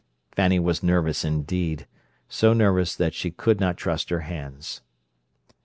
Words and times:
Fanny 0.31 0.59
was 0.59 0.81
nervous 0.81 1.23
indeed; 1.23 1.85
so 2.27 2.53
nervous 2.53 2.95
that 2.95 3.13
she 3.13 3.29
could 3.29 3.59
not 3.59 3.77
trust 3.77 4.09
her 4.09 4.21
hands. 4.21 4.81